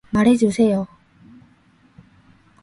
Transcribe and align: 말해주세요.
말해주세요. 0.09 0.87